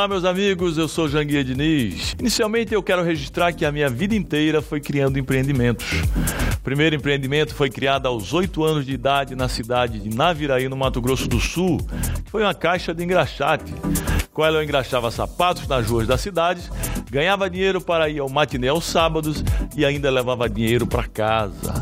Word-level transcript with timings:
Olá, 0.00 0.08
meus 0.08 0.24
amigos, 0.24 0.78
eu 0.78 0.88
sou 0.88 1.06
Janguia 1.10 1.44
Diniz. 1.44 2.16
Inicialmente, 2.18 2.72
eu 2.72 2.82
quero 2.82 3.02
registrar 3.02 3.52
que 3.52 3.66
a 3.66 3.70
minha 3.70 3.90
vida 3.90 4.14
inteira 4.14 4.62
foi 4.62 4.80
criando 4.80 5.18
empreendimentos. 5.18 5.86
O 6.56 6.60
primeiro 6.62 6.96
empreendimento 6.96 7.54
foi 7.54 7.68
criado 7.68 8.06
aos 8.06 8.32
8 8.32 8.64
anos 8.64 8.86
de 8.86 8.94
idade 8.94 9.34
na 9.34 9.46
cidade 9.46 9.98
de 10.00 10.08
Naviraí, 10.08 10.70
no 10.70 10.76
Mato 10.76 11.02
Grosso 11.02 11.28
do 11.28 11.38
Sul, 11.38 11.86
foi 12.30 12.42
uma 12.42 12.54
caixa 12.54 12.94
de 12.94 13.04
engraxate. 13.04 13.74
Com 14.32 14.42
ela 14.42 14.56
eu 14.56 14.62
engraxava 14.62 15.10
sapatos 15.10 15.68
nas 15.68 15.86
ruas 15.86 16.06
da 16.06 16.16
cidade, 16.16 16.62
ganhava 17.10 17.50
dinheiro 17.50 17.78
para 17.78 18.08
ir 18.08 18.20
ao 18.20 18.28
matinê 18.30 18.68
aos 18.68 18.86
sábados 18.86 19.44
e 19.76 19.84
ainda 19.84 20.10
levava 20.10 20.48
dinheiro 20.48 20.86
para 20.86 21.06
casa. 21.06 21.74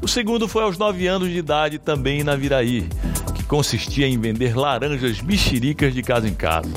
O 0.00 0.08
segundo 0.08 0.48
foi 0.48 0.62
aos 0.62 0.78
9 0.78 1.06
anos 1.06 1.28
de 1.28 1.36
idade, 1.36 1.78
também 1.78 2.20
em 2.20 2.24
Naviraí, 2.24 2.88
que 3.34 3.44
consistia 3.44 4.06
em 4.06 4.18
vender 4.18 4.56
laranjas 4.56 5.20
mexericas 5.20 5.92
de 5.92 6.02
casa 6.02 6.26
em 6.26 6.34
casa. 6.34 6.72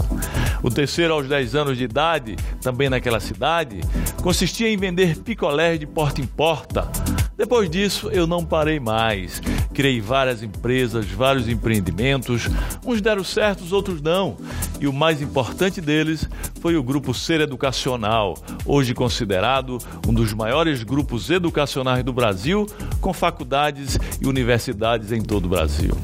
O 0.64 0.70
terceiro, 0.70 1.14
aos 1.14 1.28
10 1.28 1.56
anos 1.56 1.78
de 1.78 1.84
idade, 1.84 2.36
também 2.62 2.90
naquela 2.90 3.20
cidade, 3.20 3.82
consistia 4.22 4.70
em 4.70 4.78
vender 4.78 5.18
picolés 5.18 5.80
de 5.80 5.88
porta 5.88 6.22
em 6.22 6.26
porta. 6.26 6.90
Depois 7.36 7.68
disso, 7.70 8.10
eu 8.12 8.28
não 8.28 8.46
parei 8.46 8.80
mais. 8.80 9.42
Criei 9.74 10.00
várias 10.00 10.44
empresas, 10.44 11.08
vários 11.08 11.50
empreendimentos. 11.50 12.48
Uns 12.86 13.02
deram 13.02 13.24
certos, 13.24 13.72
outros 13.72 14.00
não. 14.00 14.38
E 14.80 14.88
o 14.88 14.94
mais 14.94 15.22
importante 15.22 15.82
deles 15.82 16.30
foi 16.60 16.76
o 16.76 16.84
Grupo 16.84 17.14
Ser 17.14 17.42
Educacional, 17.42 18.36
hoje 18.64 18.94
considerado 18.94 19.80
um 20.08 20.14
dos 20.14 20.34
maiores 20.34 20.84
grupos 20.84 21.32
educacionais 21.32 22.04
do 22.04 22.14
Brasil, 22.14 22.68
com 23.00 23.12
faculdades 23.12 23.98
e 24.22 24.28
universidades 24.28 25.12
em 25.12 25.22
todo 25.22 25.46
o 25.46 25.50
Brasil. 25.50 25.98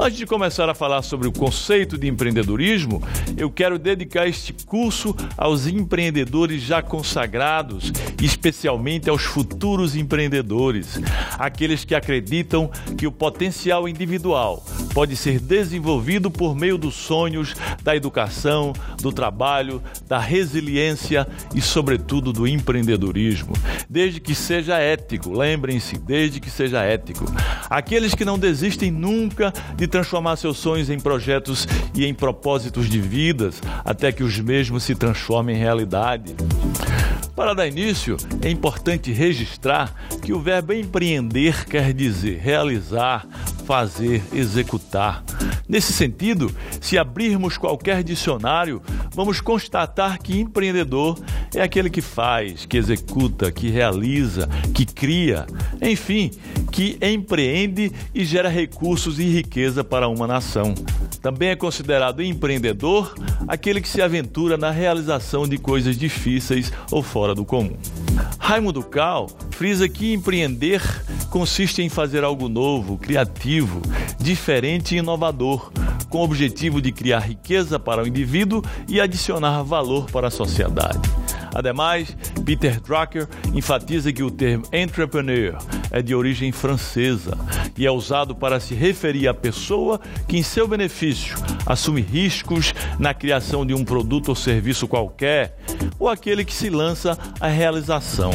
Antes 0.00 0.16
de 0.16 0.26
começar 0.26 0.68
a 0.68 0.74
falar 0.74 1.02
sobre 1.02 1.26
o 1.26 1.32
conceito 1.32 1.98
de 1.98 2.06
empreendedorismo, 2.06 3.02
eu 3.36 3.50
quero 3.50 3.80
dedicar 3.80 4.28
este 4.28 4.52
curso 4.52 5.12
aos 5.36 5.66
empreendedores 5.66 6.62
já 6.62 6.80
consagrados, 6.80 7.90
especialmente 8.22 9.10
aos 9.10 9.24
futuros 9.24 9.96
empreendedores, 9.96 11.00
aqueles 11.36 11.84
que 11.84 11.96
acreditam 11.96 12.70
que 12.96 13.08
o 13.08 13.12
potencial 13.12 13.88
individual 13.88 14.64
pode 14.98 15.14
ser 15.14 15.38
desenvolvido 15.38 16.28
por 16.28 16.56
meio 16.56 16.76
dos 16.76 16.96
sonhos, 16.96 17.54
da 17.84 17.94
educação, 17.94 18.72
do 19.00 19.12
trabalho, 19.12 19.80
da 20.08 20.18
resiliência 20.18 21.24
e, 21.54 21.60
sobretudo, 21.60 22.32
do 22.32 22.48
empreendedorismo, 22.48 23.52
desde 23.88 24.18
que 24.18 24.34
seja 24.34 24.76
ético. 24.76 25.30
Lembrem-se, 25.30 25.96
desde 25.98 26.40
que 26.40 26.50
seja 26.50 26.82
ético. 26.82 27.26
Aqueles 27.70 28.12
que 28.12 28.24
não 28.24 28.36
desistem 28.36 28.90
nunca 28.90 29.52
de 29.76 29.86
transformar 29.86 30.34
seus 30.34 30.58
sonhos 30.58 30.90
em 30.90 30.98
projetos 30.98 31.68
e 31.94 32.04
em 32.04 32.12
propósitos 32.12 32.90
de 32.90 33.00
vidas, 33.00 33.62
até 33.84 34.10
que 34.10 34.24
os 34.24 34.40
mesmos 34.40 34.82
se 34.82 34.96
transformem 34.96 35.54
em 35.54 35.60
realidade. 35.60 36.34
Para 37.38 37.54
dar 37.54 37.68
início, 37.68 38.16
é 38.42 38.50
importante 38.50 39.12
registrar 39.12 39.94
que 40.20 40.32
o 40.32 40.40
verbo 40.40 40.72
empreender 40.72 41.66
quer 41.66 41.94
dizer 41.94 42.40
realizar, 42.40 43.24
fazer, 43.68 44.22
executar. 44.32 45.22
Nesse 45.68 45.92
sentido, 45.92 46.50
se 46.80 46.96
abrirmos 46.96 47.58
qualquer 47.58 48.02
dicionário, 48.02 48.80
vamos 49.14 49.42
constatar 49.42 50.18
que 50.22 50.40
empreendedor 50.40 51.18
é 51.54 51.60
aquele 51.60 51.90
que 51.90 52.00
faz, 52.00 52.64
que 52.64 52.78
executa, 52.78 53.52
que 53.52 53.68
realiza, 53.68 54.48
que 54.72 54.86
cria, 54.86 55.44
enfim, 55.82 56.30
que 56.72 56.98
empreende 57.02 57.92
e 58.14 58.24
gera 58.24 58.48
recursos 58.48 59.18
e 59.18 59.24
riqueza 59.24 59.84
para 59.84 60.08
uma 60.08 60.26
nação. 60.26 60.74
Também 61.20 61.50
é 61.50 61.56
considerado 61.56 62.22
empreendedor 62.22 63.14
aquele 63.46 63.82
que 63.82 63.88
se 63.88 64.00
aventura 64.00 64.56
na 64.56 64.70
realização 64.70 65.46
de 65.46 65.58
coisas 65.58 65.98
difíceis 65.98 66.72
ou 66.90 67.02
fora 67.02 67.34
do 67.34 67.44
comum. 67.44 67.76
Raimundo 68.38 68.82
Cal 68.82 69.28
frisa 69.50 69.86
que 69.90 70.14
empreender 70.14 70.80
consiste 71.30 71.82
em 71.82 71.88
fazer 71.88 72.24
algo 72.24 72.48
novo, 72.48 72.96
criativo, 72.96 73.80
diferente 74.18 74.94
e 74.94 74.98
inovador, 74.98 75.70
com 76.08 76.18
o 76.18 76.24
objetivo 76.24 76.80
de 76.80 76.90
criar 76.90 77.20
riqueza 77.20 77.78
para 77.78 78.02
o 78.02 78.06
indivíduo 78.06 78.62
e 78.88 79.00
adicionar 79.00 79.62
valor 79.62 80.10
para 80.10 80.28
a 80.28 80.30
sociedade. 80.30 81.00
Ademais, 81.54 82.16
Peter 82.44 82.80
Drucker 82.80 83.26
enfatiza 83.54 84.12
que 84.12 84.22
o 84.22 84.30
termo 84.30 84.64
entrepreneur 84.72 85.58
é 85.90 86.02
de 86.02 86.14
origem 86.14 86.52
francesa 86.52 87.36
e 87.76 87.86
é 87.86 87.90
usado 87.90 88.34
para 88.34 88.60
se 88.60 88.74
referir 88.74 89.28
à 89.28 89.34
pessoa 89.34 90.00
que, 90.26 90.36
em 90.36 90.42
seu 90.42 90.68
benefício, 90.68 91.36
assume 91.66 92.00
riscos 92.00 92.74
na 92.98 93.14
criação 93.14 93.64
de 93.64 93.74
um 93.74 93.84
produto 93.84 94.28
ou 94.30 94.34
serviço 94.34 94.86
qualquer, 94.86 95.56
ou 95.98 96.08
aquele 96.08 96.44
que 96.44 96.54
se 96.54 96.70
lança 96.70 97.18
à 97.40 97.48
realização. 97.48 98.30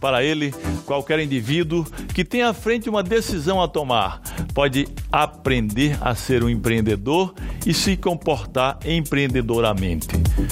Para 0.00 0.22
ele, 0.22 0.54
qualquer 0.86 1.18
indivíduo 1.18 1.84
que 2.14 2.24
tenha 2.24 2.48
à 2.48 2.54
frente 2.54 2.88
uma 2.88 3.02
decisão 3.02 3.60
a 3.60 3.66
tomar 3.66 4.22
pode 4.54 4.86
aprender 5.10 5.98
a 6.00 6.14
ser 6.14 6.44
um 6.44 6.48
empreendedor 6.48 7.34
e 7.66 7.74
se 7.74 7.96
comportar 7.96 8.78
empreendedoramente. 8.84 10.06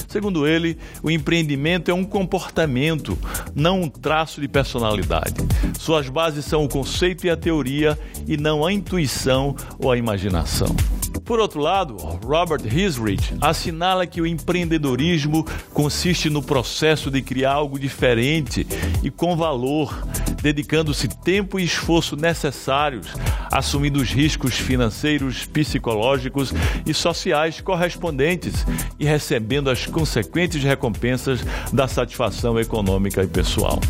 Segundo 0.07 0.45
ele, 0.45 0.77
o 1.01 1.09
empreendimento 1.09 1.89
é 1.89 1.93
um 1.93 2.03
comportamento, 2.03 3.17
não 3.55 3.83
um 3.83 3.89
traço 3.89 4.41
de 4.41 4.47
personalidade. 4.47 5.35
Suas 5.79 6.09
bases 6.09 6.45
são 6.45 6.65
o 6.65 6.69
conceito 6.69 7.25
e 7.25 7.29
a 7.29 7.37
teoria 7.37 7.97
e 8.27 8.35
não 8.35 8.65
a 8.65 8.73
intuição 8.73 9.55
ou 9.79 9.91
a 9.91 9.97
imaginação. 9.97 10.75
Por 11.27 11.41
outro 11.41 11.59
lado, 11.59 11.97
Robert 12.23 12.65
Hisrich 12.65 13.35
assinala 13.41 14.07
que 14.07 14.21
o 14.21 14.25
empreendedorismo 14.25 15.45
consiste 15.73 16.29
no 16.29 16.41
processo 16.41 17.11
de 17.11 17.21
criar 17.21 17.51
algo 17.51 17.77
diferente 17.77 18.65
e 19.03 19.11
com 19.11 19.35
valor, 19.35 20.07
dedicando-se 20.41 21.09
tempo 21.09 21.59
e 21.59 21.65
esforço 21.65 22.15
necessários, 22.15 23.07
assumindo 23.51 23.99
os 23.99 24.09
riscos 24.09 24.53
financeiros, 24.53 25.45
psicológicos 25.45 26.53
e 26.85 26.93
sociais 26.93 27.59
correspondentes 27.59 28.65
e 28.97 29.03
recebendo 29.03 29.69
as 29.69 29.85
consequentes 29.85 30.63
recompensas 30.63 31.41
da 31.73 31.89
satisfação 31.89 32.57
econômica 32.57 33.21
e 33.21 33.27
pessoal. 33.27 33.81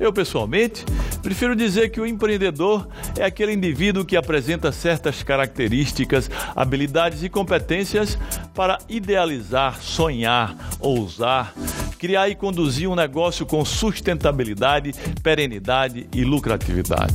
Eu, 0.00 0.12
pessoalmente, 0.12 0.84
prefiro 1.22 1.56
dizer 1.56 1.90
que 1.90 2.00
o 2.00 2.06
empreendedor 2.06 2.86
é 3.18 3.24
aquele 3.24 3.52
indivíduo 3.52 4.04
que 4.04 4.16
apresenta 4.16 4.70
certas 4.70 5.22
características, 5.24 6.30
habilidades 6.54 7.24
e 7.24 7.28
competências 7.28 8.16
para 8.54 8.78
idealizar, 8.88 9.80
sonhar, 9.82 10.54
ousar, 10.78 11.52
criar 11.98 12.28
e 12.28 12.36
conduzir 12.36 12.88
um 12.88 12.94
negócio 12.94 13.44
com 13.44 13.64
sustentabilidade, 13.64 14.94
perenidade 15.20 16.08
e 16.14 16.22
lucratividade. 16.24 17.14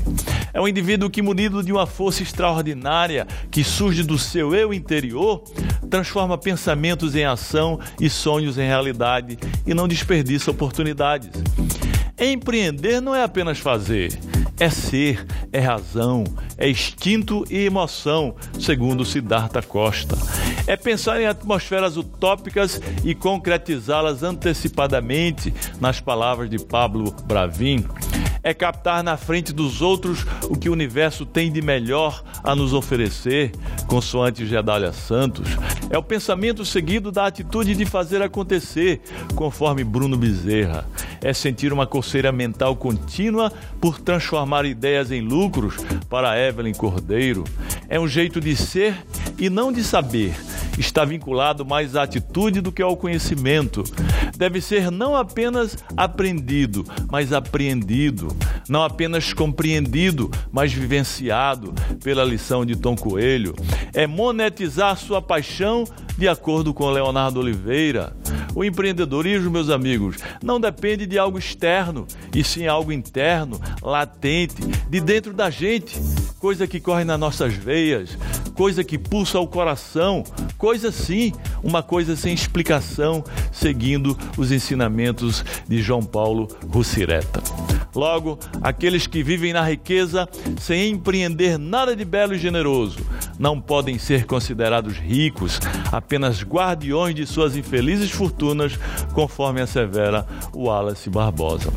É 0.54 0.60
um 0.60 0.68
indivíduo 0.68 1.10
que, 1.10 1.22
munido 1.22 1.64
de 1.64 1.72
uma 1.72 1.88
força 1.88 2.22
extraordinária 2.22 3.26
que 3.50 3.64
surge 3.64 4.04
do 4.04 4.20
seu 4.20 4.54
eu 4.54 4.74
interior, 4.74 5.44
transforma 5.90 6.38
pensamentos 6.38 7.16
em 7.16 7.24
ação 7.24 7.80
e 8.00 8.10
sonhos 8.10 8.58
em 8.58 8.68
realidade 8.68 9.38
e 9.66 9.74
não 9.74 9.88
desperdiça 9.88 10.52
oportunidades. 10.52 11.32
Empreender 12.18 13.02
não 13.02 13.16
é 13.16 13.24
apenas 13.24 13.60
fazer, 13.60 14.18
é 14.60 14.70
ser, 14.70 15.26
é 15.52 15.60
razão, 15.60 16.24
é 16.58 16.70
instinto 16.70 17.44
e 17.50 17.66
emoção, 17.66 18.36
segundo 18.60 19.04
Siddhartha 19.04 19.62
Costa. 19.64 20.16
É 20.68 20.78
pensar 20.78 21.20
em 21.20 21.26
atmosferas 21.26 21.98
utópicas 21.98 22.80
e 23.04 23.16
concretizá-las 23.16 24.22
antecipadamente, 24.22 25.54
nas 25.82 26.00
palavras 26.00 26.50
de 26.50 26.60
Pablo 26.60 27.12
Bravin 27.26 27.84
é 28.44 28.54
captar 28.54 29.02
na 29.02 29.16
frente 29.16 29.54
dos 29.54 29.82
outros 29.82 30.26
o 30.50 30.58
que 30.58 30.70
o 30.70 30.74
universo 30.74 31.26
tem 31.26 31.52
de 31.52 31.62
melhor 31.62 32.22
a 32.44 32.54
nos 32.54 32.74
oferecer, 32.74 33.52
consoante 33.88 34.46
Gedália 34.46 34.92
Santos. 34.92 35.48
É 35.90 35.98
o 35.98 36.04
pensamento 36.04 36.66
seguido 36.66 37.12
da 37.12 37.26
atitude 37.26 37.74
de 37.74 37.86
fazer 37.86 38.22
acontecer, 38.22 39.02
conforme 39.36 39.84
Bruno 39.84 40.18
Bezerra. 40.18 40.86
É 41.22 41.34
sentir 41.34 41.72
uma 41.72 41.88
coceira 41.88 42.32
mental 42.32 42.76
contínua 42.76 43.52
por 43.80 44.00
transformar 44.00 44.66
ideias 44.66 45.12
em 45.12 45.22
lucros, 45.22 45.76
para 46.10 46.38
Evelyn 46.38 46.74
Cordeiro. 46.74 47.46
É 47.88 48.00
um 48.00 48.08
jeito 48.08 48.42
de 48.42 48.56
ser 48.56 48.96
e 49.38 49.50
não 49.50 49.72
de 49.72 49.84
saber. 49.84 50.36
Está 50.78 51.06
vinculado 51.06 51.66
mais 51.66 51.96
à 51.96 52.04
atitude 52.04 52.60
do 52.60 52.72
que 52.72 52.82
ao 52.82 52.98
conhecimento. 52.98 53.84
Deve 54.38 54.62
ser 54.62 54.92
não 54.92 55.16
apenas 55.16 55.78
aprendido, 55.96 56.86
mas 57.10 57.32
apreendido 57.32 58.36
não 58.70 58.84
apenas 58.84 59.34
compreendido, 59.34 60.32
mas 60.52 60.74
vivenciado 60.74 61.74
pela 62.04 62.24
lição 62.24 62.66
de 62.66 62.76
Tom 62.76 62.96
Coelho. 62.96 63.54
É 63.94 64.08
monetizar 64.08 64.98
sua 64.98 65.22
paixão 65.22 65.86
de 66.18 66.28
acordo 66.28 66.74
com 66.74 66.90
Leonardo 66.90 67.40
Oliveira. 67.40 68.16
O 68.56 68.64
empreendedorismo, 68.64 69.50
meus 69.50 69.70
amigos, 69.70 70.18
não 70.42 70.60
depende 70.60 71.08
de 71.08 71.18
algo 71.18 71.40
externo, 71.40 72.08
e 72.34 72.44
sim 72.44 72.68
algo 72.68 72.92
interno, 72.92 73.60
latente, 73.82 74.62
de 74.90 75.00
dentro 75.00 75.34
da 75.34 75.50
gente, 75.50 76.00
coisa 76.40 76.68
que 76.68 76.80
corre 76.80 77.04
nas 77.04 77.20
nossas 77.20 77.54
veias, 77.54 78.16
coisa 78.54 78.84
que 78.84 78.98
pulsa 78.98 79.40
o 79.40 79.48
coração, 79.48 80.24
coisa 80.58 80.92
sim, 80.92 81.34
uma 81.64 81.82
coisa 81.84 82.16
sem 82.16 82.34
explicação, 82.34 83.24
seguindo 83.52 84.18
os 84.38 84.52
ensinamentos 84.52 85.44
de 85.68 85.82
João 85.82 86.04
Paulo 86.04 86.48
Russireta. 86.70 87.42
Logo, 87.96 88.40
aqueles 88.62 89.06
que 89.06 89.22
vivem 89.22 89.54
na 89.54 89.62
riqueza 89.62 90.28
sem 90.60 90.92
empreender 90.92 91.58
nada 91.58 91.96
de 91.96 92.04
belo 92.04 92.34
e 92.34 92.40
generoso 92.40 92.98
não 93.38 93.60
podem 93.60 93.98
ser 93.98 94.26
considerados 94.26 94.98
ricos, 94.98 95.60
apenas 95.92 96.44
guardiões 96.44 97.16
de 97.16 97.26
suas 97.26 97.56
infelizes 97.56 98.12
fortunas, 98.12 98.80
conforme 99.14 99.62
assevera 99.62 100.26
Wallace 100.54 101.10
Barbosa. 101.10 101.72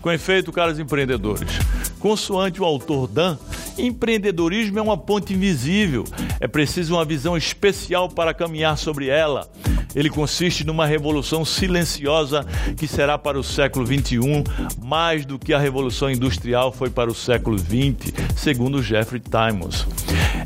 Com 0.00 0.12
efeito, 0.12 0.52
caros 0.52 0.78
empreendedores, 0.78 1.58
consoante 1.98 2.60
o 2.60 2.64
autor 2.64 3.08
Dan, 3.08 3.38
empreendedorismo 3.78 4.78
é 4.78 4.82
uma 4.82 4.96
ponte 4.96 5.34
invisível. 5.34 6.04
É 6.40 6.46
preciso 6.46 6.94
uma 6.94 7.04
visão 7.04 7.36
especial 7.36 8.08
para 8.08 8.34
caminhar 8.34 8.76
sobre 8.78 9.08
ela. 9.08 9.48
Ele 9.94 10.10
consiste 10.10 10.64
numa 10.64 10.86
revolução 10.86 11.44
silenciosa 11.44 12.44
que 12.76 12.88
será 12.88 13.16
para 13.16 13.38
o 13.38 13.44
século 13.44 13.86
XXI 13.86 14.44
mais 14.82 15.24
do 15.24 15.38
que 15.38 15.54
a 15.54 15.58
revolução 15.58 16.10
industrial 16.10 16.72
foi 16.72 16.90
para 16.90 17.10
o 17.10 17.14
século 17.14 17.58
XX, 17.58 18.12
segundo 18.36 18.82
Jeffrey 18.82 19.20
Timos. 19.20 19.86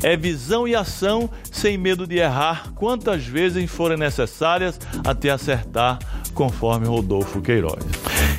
É 0.03 0.15
visão 0.15 0.67
e 0.67 0.75
ação 0.75 1.29
sem 1.51 1.77
medo 1.77 2.05
de 2.05 2.17
errar 2.17 2.71
quantas 2.75 3.25
vezes 3.25 3.69
forem 3.69 3.97
necessárias 3.97 4.79
até 5.03 5.29
acertar, 5.29 5.99
conforme 6.33 6.87
Rodolfo 6.87 7.41
Queiroz. 7.41 7.83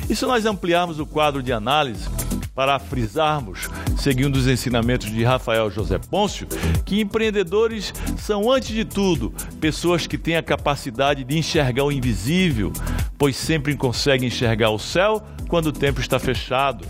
E 0.09 0.15
se 0.15 0.25
nós 0.25 0.45
ampliarmos 0.45 0.99
o 0.99 1.05
quadro 1.05 1.43
de 1.43 1.51
análise, 1.51 2.09
para 2.55 2.77
frisarmos, 2.79 3.69
seguindo 3.97 4.35
os 4.35 4.47
ensinamentos 4.47 5.11
de 5.11 5.23
Rafael 5.23 5.69
José 5.69 5.97
Pôncio, 5.97 6.47
que 6.85 6.99
empreendedores 6.99 7.93
são, 8.17 8.51
antes 8.51 8.69
de 8.69 8.85
tudo, 8.85 9.33
pessoas 9.59 10.07
que 10.07 10.17
têm 10.17 10.37
a 10.37 10.43
capacidade 10.43 11.23
de 11.23 11.37
enxergar 11.37 11.83
o 11.83 11.91
invisível, 11.91 12.71
pois 13.17 13.35
sempre 13.35 13.75
conseguem 13.75 14.27
enxergar 14.27 14.71
o 14.71 14.79
céu 14.79 15.21
quando 15.47 15.67
o 15.67 15.73
tempo 15.73 15.99
está 15.99 16.17
fechado. 16.17 16.85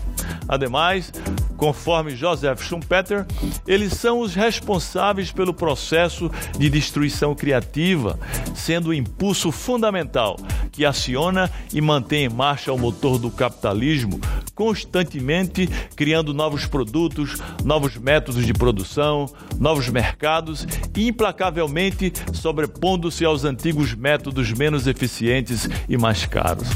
Ademais, 0.48 1.12
conforme 1.56 2.16
Joseph 2.16 2.62
Schumpeter, 2.62 3.26
eles 3.66 3.92
são 3.94 4.20
os 4.20 4.34
responsáveis 4.34 5.30
pelo 5.30 5.54
processo 5.54 6.30
de 6.58 6.68
destruição 6.68 7.34
criativa, 7.34 8.18
sendo 8.54 8.88
o 8.88 8.94
impulso 8.94 9.52
fundamental 9.52 10.36
que 10.70 10.84
aciona 10.84 11.50
e 11.72 11.80
mantém 11.80 12.24
em 12.24 12.28
marcha 12.28 12.72
o 12.72 12.78
motor 12.78 13.18
do 13.18 13.30
capitalismo, 13.30 14.20
constantemente 14.54 15.68
criando 15.96 16.34
novos 16.34 16.66
produtos, 16.66 17.40
novos 17.64 17.96
métodos 17.96 18.44
de 18.44 18.52
produção, 18.52 19.26
novos 19.58 19.88
mercados 19.88 20.66
e 20.96 21.08
implacavelmente 21.08 22.12
sobrepondo-se 22.32 23.24
aos 23.24 23.44
antigos 23.44 23.94
métodos 23.94 24.52
menos 24.52 24.86
eficientes 24.86 25.68
e 25.88 25.96
mais 25.96 26.26
caros. 26.26 26.68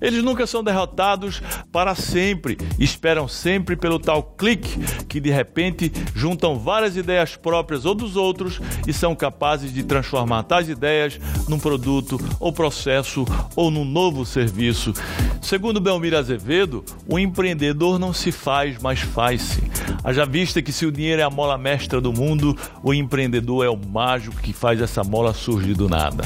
Eles 0.00 0.22
nunca 0.22 0.46
são 0.46 0.62
derrotados 0.62 1.42
para 1.72 1.94
sempre, 1.94 2.56
esperam 2.78 3.26
sempre 3.28 3.76
pelo 3.76 3.98
tal 3.98 4.22
clique 4.22 4.78
que 5.08 5.20
de 5.20 5.30
repente 5.30 5.90
juntam 6.14 6.58
várias 6.58 6.96
ideias 6.96 7.36
próprias 7.36 7.84
ou 7.84 7.94
dos 7.94 8.16
outros 8.16 8.60
e 8.86 8.92
são 8.92 9.14
capazes 9.14 9.72
de 9.72 9.82
transformar 9.82 10.42
tais 10.42 10.68
ideias 10.68 11.18
num 11.48 11.58
produto 11.58 12.18
ou 12.38 12.52
processo 12.52 13.24
ou 13.54 13.70
num 13.70 13.84
novo 13.84 14.24
serviço. 14.24 14.92
Segundo 15.40 15.80
Belmir 15.80 16.14
Azevedo, 16.14 16.84
o 17.08 17.18
empreendedor 17.18 17.98
não 17.98 18.12
se 18.12 18.32
faz, 18.32 18.78
mas 18.80 19.00
faz-se. 19.00 19.62
Haja 20.02 20.24
vista 20.24 20.60
que 20.60 20.72
se 20.72 20.86
o 20.86 20.92
dinheiro 20.92 21.20
é 21.20 21.24
a 21.24 21.30
mola 21.30 21.56
mestra 21.56 22.00
do 22.00 22.12
mundo, 22.12 22.56
o 22.82 22.92
empreendedor 22.92 23.64
é 23.64 23.68
o 23.68 23.76
mágico 23.76 24.36
que 24.40 24.52
faz 24.52 24.80
essa 24.80 25.04
mola 25.04 25.32
surgir 25.32 25.74
do 25.74 25.88
nada. 25.88 26.24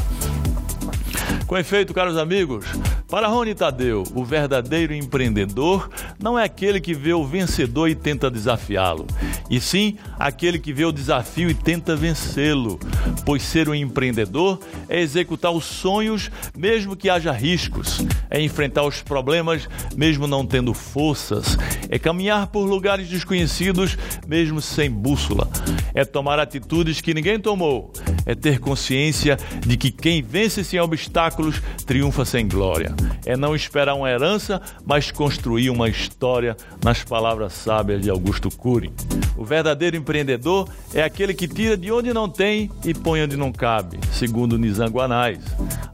Com 1.47 1.57
efeito, 1.57 1.93
caros 1.93 2.17
amigos, 2.17 2.65
para 3.11 3.27
Rony 3.27 3.57
Tadeu, 3.57 4.05
o 4.15 4.25
verdadeiro 4.25 4.95
empreendedor 4.95 5.91
não 6.23 6.39
é 6.39 6.45
aquele 6.45 6.81
que 6.81 6.95
vê 6.95 7.13
o 7.13 7.27
vencedor 7.27 7.89
e 7.89 7.95
tenta 7.95 8.31
desafiá-lo, 8.31 9.05
e 9.51 9.61
sim 9.61 9.97
aquele 10.17 10.61
que 10.61 10.73
vê 10.73 10.85
o 10.85 10.93
desafio 10.93 11.51
e 11.51 11.55
tenta 11.55 11.97
vencê-lo. 11.97 12.79
Pois 13.27 13.43
ser 13.43 13.69
um 13.69 13.75
empreendedor 13.75 14.61
é 14.89 15.01
executar 15.01 15.51
os 15.51 15.65
sonhos 15.65 16.31
mesmo 16.57 16.95
que 16.95 17.11
haja 17.11 17.33
riscos, 17.33 18.01
é 18.31 18.41
enfrentar 18.41 18.85
os 18.85 19.03
problemas 19.03 19.69
mesmo 19.97 20.29
não 20.29 20.47
tendo 20.47 20.73
forças, 20.73 21.59
é 21.89 21.99
caminhar 21.99 22.47
por 22.47 22.65
lugares 22.65 23.09
desconhecidos 23.09 23.99
mesmo 24.29 24.61
sem 24.61 24.89
bússola, 24.89 25.51
é 25.93 26.05
tomar 26.05 26.39
atitudes 26.39 27.01
que 27.01 27.13
ninguém 27.13 27.41
tomou, 27.41 27.93
é 28.25 28.37
ter 28.37 28.61
consciência 28.61 29.37
de 29.67 29.77
que 29.77 29.91
quem 29.91 30.23
vence 30.23 30.63
sem 30.63 30.79
obstáculos 30.79 31.61
triunfa 31.85 32.25
sem 32.25 32.47
glória 32.47 33.00
é 33.25 33.37
não 33.37 33.55
esperar 33.55 33.95
uma 33.95 34.11
herança, 34.11 34.61
mas 34.85 35.11
construir 35.11 35.71
uma 35.71 35.89
história, 35.89 36.57
nas 36.83 37.03
palavras 37.05 37.53
sábias 37.53 38.03
de 38.03 38.11
Augusto 38.11 38.51
Cury. 38.51 38.93
O 39.37 39.45
verdadeiro 39.45 39.97
empreendedor 39.97 40.69
é 40.95 41.03
aquele 41.03 41.35
que 41.35 41.49
tira 41.49 41.77
de 41.77 41.91
onde 41.91 42.13
não 42.13 42.29
tem 42.29 42.71
e 42.85 42.93
põe 42.93 43.23
onde 43.23 43.37
não 43.37 43.53
cabe, 43.53 43.99
segundo 44.13 44.59
Nizanguanais. 44.59 45.39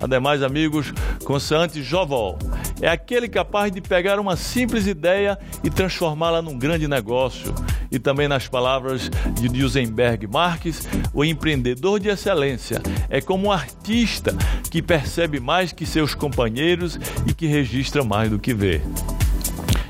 Ademais, 0.00 0.42
amigos, 0.42 0.92
consoante 1.24 1.82
Jovol, 1.82 2.38
é 2.80 2.88
aquele 2.88 3.28
capaz 3.28 3.72
de 3.72 3.80
pegar 3.80 4.18
uma 4.18 4.36
simples 4.36 4.86
ideia 4.86 5.38
e 5.62 5.70
transformá-la 5.70 6.42
num 6.42 6.58
grande 6.58 6.86
negócio. 6.86 7.54
E 7.90 7.98
também 7.98 8.28
nas 8.28 8.48
palavras 8.48 9.10
de 9.34 9.48
Duesenberg 9.48 10.26
Marques, 10.26 10.86
o 11.12 11.24
empreendedor 11.24 12.00
de 12.00 12.08
excelência 12.08 12.82
é 13.08 13.20
como 13.20 13.48
um 13.48 13.52
artista 13.52 14.36
que 14.70 14.82
percebe 14.82 15.40
mais 15.40 15.72
que 15.72 15.86
seus 15.86 16.14
companheiros 16.14 16.98
e 17.26 17.32
que 17.32 17.46
registra 17.46 18.04
mais 18.04 18.30
do 18.30 18.38
que 18.38 18.52
vê. 18.52 18.80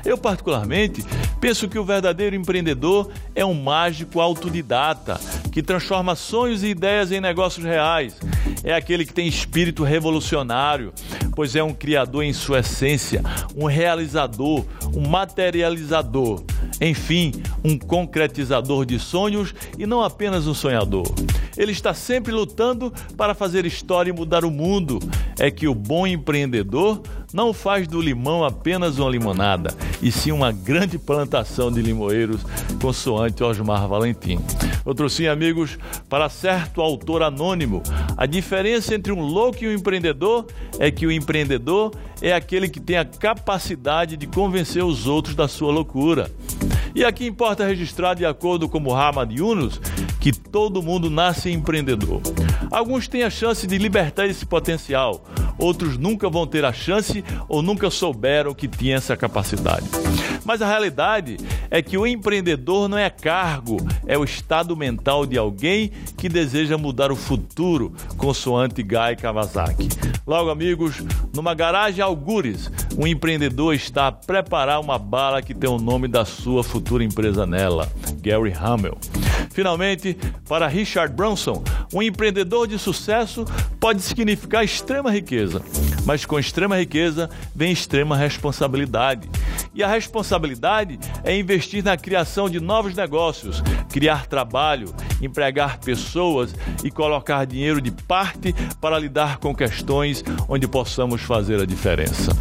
Eu, 0.07 0.17
particularmente, 0.17 1.03
penso 1.41 1.67
que 1.67 1.77
o 1.77 1.83
verdadeiro 1.83 2.33
empreendedor 2.33 3.11
é 3.35 3.43
um 3.43 3.53
mágico 3.53 4.21
autodidata 4.21 5.19
que 5.51 5.61
transforma 5.61 6.15
sonhos 6.15 6.63
e 6.63 6.67
ideias 6.67 7.11
em 7.11 7.19
negócios 7.19 7.65
reais. 7.65 8.15
É 8.63 8.73
aquele 8.73 9.05
que 9.05 9.13
tem 9.13 9.27
espírito 9.27 9.83
revolucionário, 9.83 10.93
pois 11.35 11.57
é 11.57 11.63
um 11.63 11.73
criador 11.73 12.23
em 12.23 12.31
sua 12.31 12.59
essência, 12.59 13.21
um 13.53 13.65
realizador, 13.65 14.63
um 14.95 15.09
materializador, 15.09 16.41
enfim, 16.79 17.31
um 17.63 17.77
concretizador 17.77 18.85
de 18.85 18.99
sonhos 18.99 19.53
e 19.77 19.85
não 19.85 20.01
apenas 20.01 20.47
um 20.47 20.53
sonhador. 20.53 21.07
Ele 21.57 21.71
está 21.71 21.93
sempre 21.93 22.31
lutando 22.31 22.93
para 23.15 23.33
fazer 23.33 23.65
história 23.65 24.11
e 24.11 24.13
mudar 24.13 24.45
o 24.45 24.51
mundo. 24.51 24.99
É 25.39 25.49
que 25.49 25.67
o 25.67 25.73
bom 25.73 26.05
empreendedor 26.05 27.01
não 27.33 27.53
faz 27.53 27.87
do 27.87 27.99
limão 27.99 28.43
apenas 28.43 28.97
uma 28.97 29.09
limonada, 29.09 29.73
e 30.01 30.11
sim 30.11 30.31
uma 30.31 30.51
grande 30.51 30.97
plantação 30.97 31.71
de 31.71 31.81
limoeiros, 31.81 32.41
consoante 32.81 33.43
Osmar 33.43 33.87
Valentim. 33.87 34.39
Outro 34.85 35.09
sim, 35.09 35.27
amigos, 35.27 35.77
para 36.07 36.29
certo 36.29 36.81
autor 36.81 37.21
anônimo, 37.21 37.83
a 38.15 38.25
diferença 38.25 38.95
entre 38.95 39.11
um 39.11 39.21
louco 39.21 39.63
e 39.63 39.67
um 39.67 39.73
empreendedor 39.73 40.45
é 40.79 40.89
que 40.89 41.05
o 41.05 41.11
empreendedor 41.11 41.91
é 42.21 42.33
aquele 42.33 42.69
que 42.69 42.79
tem 42.79 42.97
a 42.97 43.05
capacidade 43.05 44.15
de 44.15 44.25
convencer 44.25 44.83
os 44.83 45.07
outros 45.07 45.35
da 45.35 45.47
sua 45.47 45.71
loucura. 45.71 46.31
E 46.95 47.03
aqui 47.03 47.25
importa 47.25 47.65
registrar, 47.65 48.13
de 48.13 48.25
acordo 48.25 48.67
com 48.67 48.79
Muhammad 48.79 49.31
Yunus, 49.31 49.79
que 50.19 50.31
todo 50.31 50.81
mundo 50.81 51.09
nasce 51.09 51.51
empreendedor. 51.51 52.21
Alguns 52.71 53.07
têm 53.07 53.23
a 53.23 53.29
chance 53.29 53.65
de 53.65 53.77
libertar 53.77 54.25
esse 54.25 54.45
potencial, 54.45 55.23
outros 55.57 55.97
nunca 55.97 56.29
vão 56.29 56.45
ter 56.45 56.65
a 56.65 56.73
chance 56.73 57.23
ou 57.47 57.61
nunca 57.61 57.89
souberam 57.89 58.53
que 58.53 58.67
tinha 58.67 58.95
essa 58.95 59.15
capacidade. 59.15 59.85
Mas 60.47 60.61
a 60.61 60.65
realidade 60.65 61.35
é 61.69 61.81
que 61.81 61.97
o 61.97 62.07
empreendedor 62.07 62.87
não 62.87 62.97
é 62.97 63.09
cargo, 63.09 63.85
é 64.05 64.17
o 64.17 64.23
estado 64.23 64.77
mental 64.77 65.25
de 65.25 65.37
alguém 65.37 65.91
que 66.15 66.29
deseja 66.29 66.77
mudar 66.77 67.11
o 67.11 67.17
futuro, 67.17 67.93
consoante 68.15 68.81
Guy 68.81 69.17
Kawasaki. 69.21 69.89
Logo, 70.25 70.49
amigos, 70.49 71.03
numa 71.35 71.53
garagem 71.53 72.01
Algures, 72.01 72.71
um 72.97 73.05
empreendedor 73.05 73.73
está 73.73 74.07
a 74.07 74.11
preparar 74.13 74.79
uma 74.79 74.97
bala 74.97 75.41
que 75.41 75.53
tem 75.53 75.69
o 75.69 75.77
nome 75.77 76.07
da 76.07 76.23
sua 76.23 76.63
futura 76.63 77.03
empresa 77.03 77.45
nela, 77.45 77.91
Gary 78.21 78.53
Hamel. 78.53 78.97
Finalmente, 79.49 80.17
para 80.47 80.67
Richard 80.67 81.13
Branson, 81.13 81.61
um 81.93 82.01
empreendedor 82.01 82.67
de 82.67 82.79
sucesso 82.79 83.43
pode 83.79 84.01
significar 84.01 84.63
extrema 84.63 85.11
riqueza, 85.11 85.61
mas 86.05 86.25
com 86.25 86.39
extrema 86.39 86.77
riqueza 86.77 87.29
vem 87.53 87.71
extrema 87.71 88.15
responsabilidade. 88.15 89.27
E 89.77 89.83
a 89.83 89.87
responsabilidade 89.87 90.97
é 91.23 91.37
investir 91.37 91.83
na 91.83 91.95
criação 91.95 92.49
de 92.49 92.59
novos 92.59 92.95
negócios, 92.95 93.61
criar 93.91 94.25
trabalho, 94.25 94.91
empregar 95.21 95.77
pessoas 95.77 96.55
e 96.83 96.89
colocar 96.89 97.45
dinheiro 97.45 97.79
de 97.79 97.91
parte 97.91 98.55
para 98.81 98.97
lidar 98.97 99.37
com 99.37 99.53
questões 99.53 100.23
onde 100.49 100.67
possamos 100.67 101.21
fazer 101.21 101.61
a 101.61 101.65
diferença. 101.65 102.31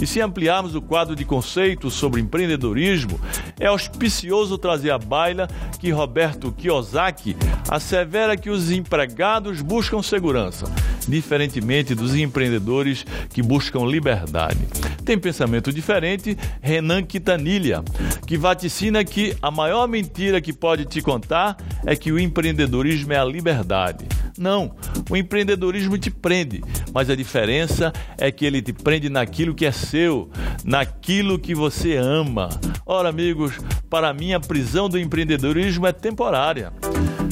E 0.00 0.06
se 0.06 0.20
ampliarmos 0.20 0.74
o 0.74 0.82
quadro 0.82 1.14
de 1.14 1.24
conceitos 1.24 1.94
sobre 1.94 2.20
empreendedorismo, 2.20 3.20
é 3.58 3.66
auspicioso 3.66 4.58
trazer 4.58 4.90
à 4.90 4.98
baila 4.98 5.48
que 5.78 5.90
Roberto 5.90 6.52
Kiyosaki 6.52 7.36
assevera 7.68 8.36
que 8.36 8.50
os 8.50 8.70
empregados 8.70 9.60
buscam 9.62 10.02
segurança, 10.02 10.66
diferentemente 11.08 11.94
dos 11.94 12.14
empreendedores 12.14 13.04
que 13.30 13.42
buscam 13.42 13.84
liberdade. 13.86 14.58
Tem 15.04 15.18
pensamento 15.18 15.72
diferente 15.72 16.36
Renan 16.60 17.02
Quintanilha, 17.02 17.82
que 18.26 18.36
vaticina 18.36 19.04
que 19.04 19.36
a 19.40 19.50
maior 19.50 19.86
mentira 19.86 20.40
que 20.40 20.52
pode 20.52 20.86
te 20.86 21.00
contar 21.00 21.56
é 21.86 21.94
que 21.94 22.10
o 22.10 22.18
empreendedorismo 22.18 23.12
é 23.12 23.18
a 23.18 23.24
liberdade. 23.24 24.06
Não, 24.36 24.74
o 25.08 25.16
empreendedorismo 25.16 25.96
te 25.96 26.10
prende, 26.10 26.62
mas 26.92 27.08
a 27.08 27.14
diferença 27.14 27.92
é 28.18 28.32
que 28.32 28.44
ele 28.44 28.60
te 28.60 28.72
prende 28.72 29.08
naquilo 29.08 29.54
que 29.54 29.64
é 29.64 29.70
seu, 29.70 30.28
naquilo 30.64 31.38
que 31.38 31.54
você 31.54 31.96
ama. 31.96 32.48
Ora, 32.84 33.08
amigos, 33.08 33.58
para 33.88 34.12
mim 34.12 34.32
a 34.32 34.40
prisão 34.40 34.88
do 34.88 34.98
empreendedorismo 34.98 35.86
é 35.86 35.92
temporária. 35.92 36.72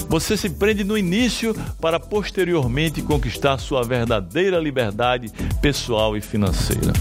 Você 0.09 0.37
se 0.37 0.51
prende 0.51 0.85
no 0.85 0.97
início 0.97 1.55
para 1.81 1.99
posteriormente 1.99 3.03
conquistar 3.03 3.59
sua 3.59 3.83
verdadeira 3.83 4.59
liberdade 4.59 5.33
pessoal 5.61 6.17
e 6.17 6.21
financeira. 6.21 6.93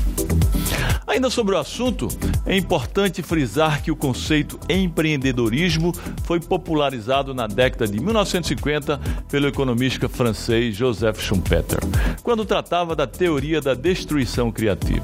Ainda 1.11 1.29
sobre 1.29 1.55
o 1.55 1.57
assunto, 1.57 2.07
é 2.45 2.55
importante 2.55 3.21
frisar 3.21 3.83
que 3.83 3.91
o 3.91 3.97
conceito 3.97 4.57
empreendedorismo 4.69 5.91
foi 6.23 6.39
popularizado 6.39 7.33
na 7.33 7.47
década 7.47 7.85
de 7.85 7.99
1950 7.99 8.97
pelo 9.29 9.45
economista 9.45 10.07
francês 10.07 10.73
Joseph 10.73 11.19
Schumpeter, 11.19 11.79
quando 12.23 12.45
tratava 12.45 12.95
da 12.95 13.05
teoria 13.05 13.59
da 13.59 13.73
destruição 13.73 14.53
criativa. 14.53 15.03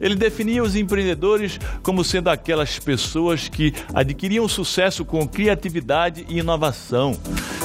Ele 0.00 0.14
definia 0.14 0.62
os 0.62 0.74
empreendedores 0.74 1.58
como 1.82 2.02
sendo 2.02 2.28
aquelas 2.28 2.78
pessoas 2.78 3.48
que 3.48 3.74
adquiriam 3.92 4.48
sucesso 4.48 5.04
com 5.04 5.28
criatividade 5.28 6.24
e 6.28 6.38
inovação. 6.38 7.18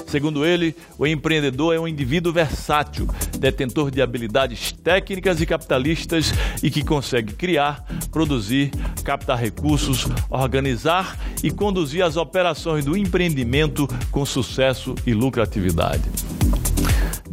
Segundo 0.08 0.46
ele, 0.46 0.75
o 0.98 1.08
empreendedor 1.08 1.74
é 1.74 1.80
um 1.80 1.88
indivíduo 1.88 2.32
versátil, 2.32 3.08
detentor 3.39 3.89
de 3.89 4.01
habilidades 4.01 4.72
técnicas 4.72 5.42
e 5.42 5.46
capitalistas 5.46 6.32
e 6.62 6.70
que 6.70 6.84
consegue 6.84 7.34
criar, 7.34 7.84
produzir, 8.12 8.72
captar 9.04 9.39
recursos, 9.39 10.08
organizar 10.30 11.18
e 11.44 11.51
conduzir 11.51 12.04
as 12.04 12.18
operações 12.18 12.86
do 12.86 12.96
empreendimento 12.96 13.88
com 14.12 14.25
sucesso 14.25 14.96
e 15.06 15.13
lucratividade. 15.13 16.04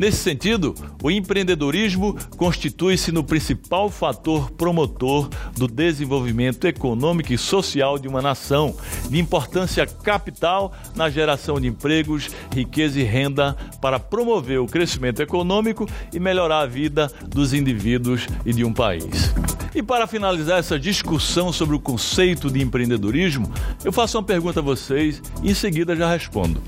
Nesse 0.02 0.16
sentido, 0.16 0.74
o 1.00 1.12
empreendedorismo 1.12 2.16
constitui-se 2.36 3.12
no 3.12 3.22
principal 3.22 3.88
fator 3.88 4.50
promotor 4.50 5.30
do 5.56 5.68
desenvolvimento 5.68 6.66
econômico 6.66 7.32
e 7.32 7.38
social 7.38 7.96
de 8.00 8.08
uma 8.08 8.20
nação, 8.20 8.74
de 9.08 9.20
importância 9.20 9.86
capital 9.86 10.72
na 10.96 11.08
geração 11.08 11.60
de 11.60 11.68
empregos, 11.68 12.28
riqueza 12.52 12.98
e 12.98 13.04
renda 13.04 13.56
para 13.80 14.00
promover 14.00 14.58
o 14.58 14.66
crescimento 14.66 15.22
econômico 15.22 15.88
e 16.12 16.18
melhorar 16.18 16.62
a 16.62 16.66
vida 16.66 17.08
dos 17.28 17.52
indivíduos 17.52 18.26
e 18.44 18.52
de 18.52 18.64
um 18.64 18.72
país. 18.72 19.32
E 19.72 19.84
para 19.84 20.08
finalizar 20.08 20.58
essa 20.58 20.80
discussão 20.80 21.52
sobre 21.52 21.76
o 21.76 21.80
conceito 21.80 22.50
de 22.50 22.60
empreendedorismo, 22.60 23.52
eu 23.84 23.92
faço 23.92 24.18
uma 24.18 24.24
pergunta 24.24 24.58
a 24.58 24.64
vocês 24.64 25.22
e 25.44 25.52
em 25.52 25.54
seguida 25.54 25.94
já 25.94 26.10
respondo. 26.10 26.60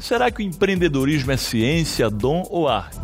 Será 0.00 0.30
que 0.30 0.42
o 0.42 0.44
empreendedorismo 0.44 1.30
é 1.30 1.36
ciência, 1.36 2.08
dom 2.08 2.44
ou 2.50 2.66
arte? 2.66 2.98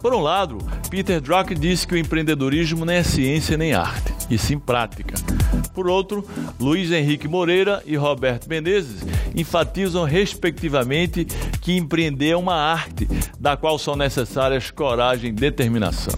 Por 0.00 0.14
um 0.14 0.20
lado, 0.20 0.56
Peter 0.88 1.20
Drucker 1.20 1.58
disse 1.58 1.86
que 1.86 1.94
o 1.94 1.98
empreendedorismo 1.98 2.86
nem 2.86 2.96
é 2.96 3.02
ciência 3.02 3.56
nem 3.56 3.74
arte, 3.74 4.14
e 4.30 4.38
sim 4.38 4.58
prática. 4.58 5.14
Por 5.74 5.88
outro, 5.88 6.26
Luiz 6.58 6.90
Henrique 6.90 7.28
Moreira 7.28 7.82
e 7.84 7.96
Roberto 7.96 8.48
Menezes 8.48 9.04
enfatizam 9.36 10.04
respectivamente 10.04 11.26
que 11.60 11.76
empreender 11.76 12.30
é 12.30 12.36
uma 12.36 12.54
arte, 12.54 13.06
da 13.38 13.56
qual 13.56 13.78
são 13.78 13.94
necessárias 13.94 14.70
coragem 14.70 15.30
e 15.30 15.34
determinação. 15.34 16.14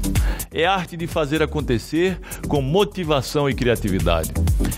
É 0.53 0.65
arte 0.65 0.97
de 0.97 1.09
fazer 1.09 1.43
acontecer 1.43 2.21
com 2.47 2.63
motivação 2.63 3.51
e 3.51 3.55
criatividade. 3.55 4.33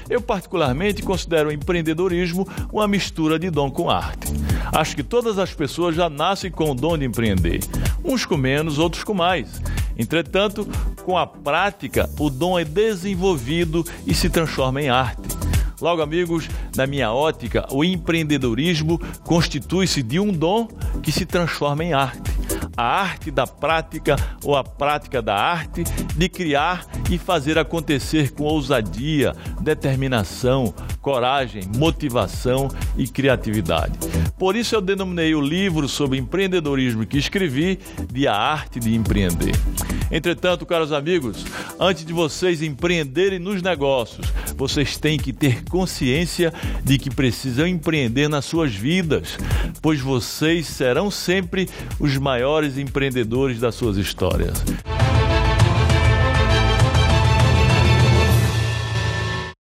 Eu, 0.08 0.20
particularmente, 0.20 1.02
considero 1.02 1.50
o 1.50 1.52
empreendedorismo 1.52 2.48
uma 2.72 2.88
mistura 2.88 3.38
de 3.38 3.50
dom 3.50 3.70
com 3.70 3.90
arte. 3.90 4.32
Acho 4.74 4.96
que 4.96 5.04
todas 5.04 5.38
as 5.38 5.54
pessoas 5.54 5.94
já 5.94 6.10
nascem 6.10 6.50
com 6.50 6.72
o 6.72 6.74
dom 6.74 6.98
de 6.98 7.04
empreender, 7.04 7.60
uns 8.04 8.26
com 8.26 8.36
menos, 8.36 8.76
outros 8.76 9.04
com 9.04 9.14
mais. 9.14 9.62
Entretanto, 9.96 10.68
com 11.04 11.16
a 11.16 11.24
prática, 11.24 12.10
o 12.18 12.28
dom 12.28 12.58
é 12.58 12.64
desenvolvido 12.64 13.84
e 14.04 14.12
se 14.12 14.28
transforma 14.28 14.82
em 14.82 14.88
arte. 14.88 15.22
Logo, 15.80 16.02
amigos, 16.02 16.48
na 16.76 16.88
minha 16.88 17.12
ótica, 17.12 17.66
o 17.70 17.84
empreendedorismo 17.84 18.98
constitui-se 19.22 20.02
de 20.02 20.18
um 20.18 20.32
dom 20.32 20.66
que 21.02 21.12
se 21.12 21.24
transforma 21.24 21.84
em 21.84 21.92
arte. 21.92 22.32
A 22.76 22.82
arte 22.82 23.30
da 23.30 23.46
prática 23.46 24.16
ou 24.42 24.56
a 24.56 24.64
prática 24.64 25.22
da 25.22 25.36
arte 25.36 25.84
de 26.16 26.28
criar 26.28 26.84
e 27.08 27.16
fazer 27.16 27.58
acontecer 27.58 28.32
com 28.32 28.44
ousadia, 28.44 29.34
determinação, 29.60 30.74
coragem, 31.00 31.62
motivação 31.76 32.68
e 32.96 33.06
criatividade. 33.06 33.98
Por 34.44 34.56
isso 34.56 34.74
eu 34.74 34.82
denominei 34.82 35.34
o 35.34 35.40
livro 35.40 35.88
sobre 35.88 36.18
empreendedorismo 36.18 37.06
que 37.06 37.16
escrevi 37.16 37.78
de 38.12 38.28
A 38.28 38.34
Arte 38.34 38.78
de 38.78 38.94
Empreender. 38.94 39.54
Entretanto, 40.10 40.66
caros 40.66 40.92
amigos, 40.92 41.46
antes 41.80 42.04
de 42.04 42.12
vocês 42.12 42.60
empreenderem 42.60 43.38
nos 43.38 43.62
negócios, 43.62 44.26
vocês 44.54 44.98
têm 44.98 45.18
que 45.18 45.32
ter 45.32 45.64
consciência 45.64 46.52
de 46.84 46.98
que 46.98 47.08
precisam 47.08 47.66
empreender 47.66 48.28
nas 48.28 48.44
suas 48.44 48.74
vidas, 48.74 49.38
pois 49.80 49.98
vocês 50.02 50.66
serão 50.66 51.10
sempre 51.10 51.66
os 51.98 52.14
maiores 52.18 52.76
empreendedores 52.76 53.58
das 53.58 53.74
suas 53.74 53.96
histórias. 53.96 54.62